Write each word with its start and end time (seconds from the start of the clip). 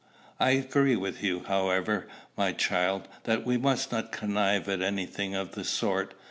I 0.39 0.53
agree 0.53 0.95
with 0.95 1.21
you, 1.23 1.41
however, 1.43 2.07
my 2.35 2.53
child, 2.53 3.07
that 3.25 3.45
we 3.45 3.55
must 3.57 3.91
not 3.91 4.11
connive 4.11 4.67
at 4.67 4.81
any 4.81 5.05
thing 5.05 5.35
of 5.35 5.51
the 5.51 5.63
sort. 5.63 6.15